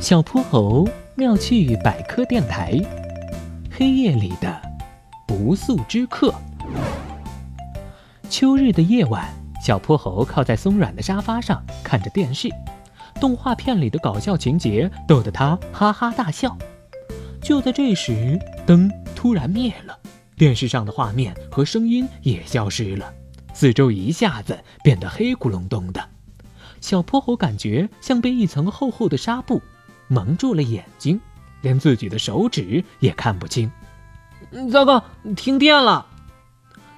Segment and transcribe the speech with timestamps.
[0.00, 2.72] 小泼猴妙趣百科电台，
[3.68, 4.62] 黑夜里的
[5.26, 6.32] 不速之客。
[8.30, 9.28] 秋日的夜晚，
[9.60, 12.48] 小泼猴靠在松软的沙发上看着电视，
[13.20, 16.56] 动画片里的搞笑情节逗得他哈哈大笑。
[17.42, 19.98] 就在这时，灯突然灭了，
[20.36, 23.12] 电视上的画面和声音也消失了，
[23.52, 26.00] 四周一下子变得黑咕隆咚的。
[26.80, 29.60] 小泼猴感觉像被一层厚厚的纱布
[30.08, 31.20] 蒙住了眼睛，
[31.60, 33.70] 连自己的手指也看不清。
[34.72, 35.04] 糟糕，
[35.36, 36.06] 停电了！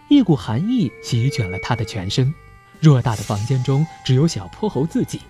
[0.09, 2.33] 一股寒意席卷了他的全身。
[2.81, 5.21] 偌大的房间中只有小泼猴自己，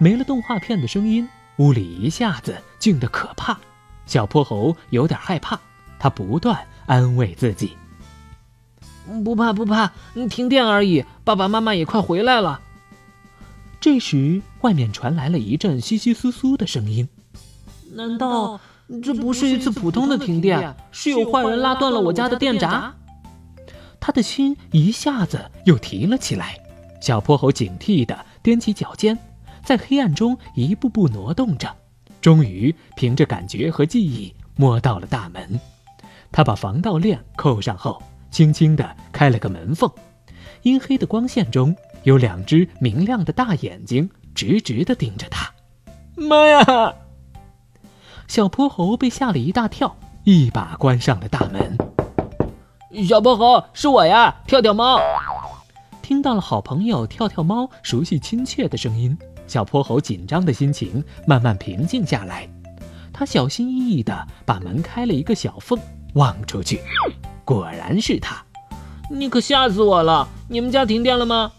[0.00, 1.28] 没了动画片的声音，
[1.58, 3.56] 屋里一下子静得可怕。
[4.06, 5.60] 小泼猴有点害怕，
[5.98, 7.76] 他不断安慰自己
[9.24, 9.92] ：“不怕不怕，
[10.28, 12.60] 停电而已，爸爸妈妈也快回来了。”
[13.84, 17.06] 这时，外面传来了一阵窸窸窣窣的声音。
[17.92, 18.58] 难道
[19.02, 20.74] 这不是一次普通的停电？
[20.90, 22.94] 是有坏人拉断了我家的电闸？
[24.00, 26.58] 他的心一下子又提了起来。
[26.98, 29.18] 小泼猴警惕地踮起脚尖，
[29.62, 31.70] 在黑暗中一步步挪动着，
[32.22, 35.60] 终于凭着感觉和记忆摸到了大门。
[36.32, 39.90] 他把防盗链扣上后，轻轻地开了个门缝。
[40.62, 41.76] 阴黑的光线中。
[42.04, 45.52] 有两只明亮的大眼睛直直的盯着他。
[46.16, 46.94] 妈呀！
[48.28, 51.76] 小泼猴被吓了一大跳，一把关上了大门。
[53.06, 55.00] 小泼猴，是我呀，跳跳猫。
[56.00, 59.16] 听到了好朋友跳跳猫熟悉亲切的声音，
[59.46, 62.48] 小泼猴紧张的心情慢慢平静下来。
[63.12, 65.78] 他小心翼翼地把门开了一个小缝，
[66.14, 66.80] 望出去，
[67.44, 68.44] 果然是他。
[69.10, 70.28] 你可吓死我了！
[70.48, 71.52] 你们家停电了吗？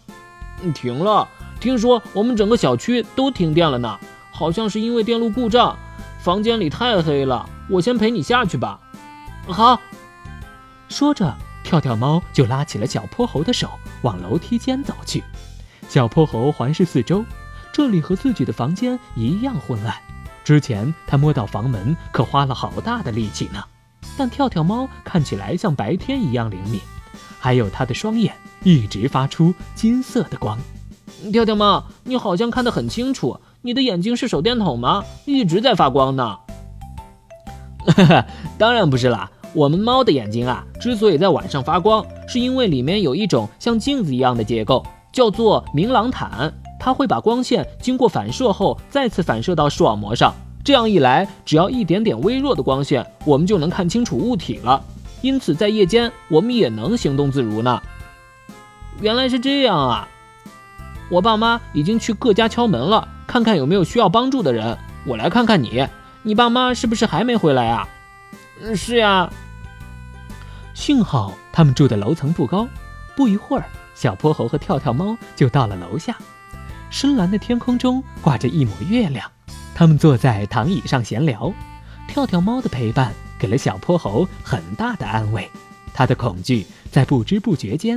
[0.72, 1.28] 停了，
[1.60, 3.98] 听说我们整个小区都停电了呢，
[4.30, 5.76] 好像是因为电路故障。
[6.20, 8.80] 房间里太黑了，我先陪你下去吧。
[9.46, 9.80] 好，
[10.88, 11.32] 说着，
[11.62, 13.70] 跳跳猫就拉起了小泼猴的手，
[14.02, 15.22] 往楼梯间走去。
[15.88, 17.24] 小泼猴环视四周，
[17.72, 19.94] 这里和自己的房间一样昏暗。
[20.42, 23.62] 之前他摸到房门可花了好大的力气呢，
[24.16, 26.80] 但跳跳猫看起来像白天一样灵敏。
[27.46, 28.34] 还有他的双眼
[28.64, 30.58] 一直发出金色的光，
[31.32, 35.04] 跳跳猫，你好像看得很清楚，你的眼睛是手电筒吗？
[35.26, 36.38] 一直在发光呢。
[37.86, 38.26] 哈哈，
[38.58, 54.82] 当然不是啦，我们猫的眼睛啊，之所以在晚上发光，是因为里面有一种像镜子一样的结构，叫做明朗毯，它会把光线经过反射后再次反射到视网膜上，这样一来，只要一点点微弱的光线，我们就能看清楚物体了。
[55.26, 57.82] 因此，在夜间我们也能行动自如呢。
[59.00, 60.08] 原来是这样啊！
[61.10, 64.78] 我爸妈已经去各家敲门了，看看有没有需要帮助的人。
[65.04, 65.84] 我来看看你，
[66.22, 67.88] 你爸妈是不是还没回来啊？
[68.62, 69.28] 嗯，是呀。
[70.74, 72.68] 幸好他们住的楼层不高，
[73.16, 73.64] 不一会儿，
[73.96, 76.16] 小泼猴和跳跳猫就到了楼下。
[76.88, 79.28] 深蓝的天空中挂着一抹月亮，
[79.74, 81.52] 他们坐在躺椅上闲聊。
[82.06, 83.12] 跳跳猫的陪伴。
[83.46, 85.48] 给了小泼猴很大的安慰，
[85.94, 87.96] 他的恐惧在不知不觉间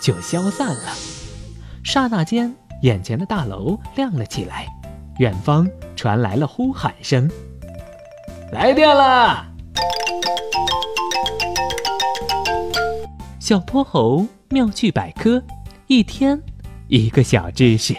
[0.00, 0.94] 就消散了。
[1.84, 4.66] 刹那间，眼前的大楼亮了起来，
[5.18, 7.30] 远方传来了呼喊声
[8.50, 9.44] ：“来电了！”
[13.38, 15.42] 小泼猴妙趣百科，
[15.86, 16.40] 一天
[16.86, 17.94] 一个小知识。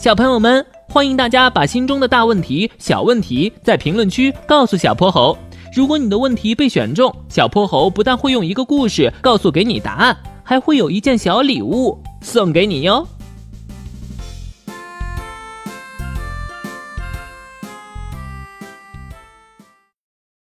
[0.00, 5.38] 小朋友们，欢迎大家把心中的大问题、小问题在评论区告诉小泼猴。
[5.72, 13.06] 如果你的问题被选中，小泼猴不但会用一个故事告诉给你答案，还会有一件小礼物送给你哟。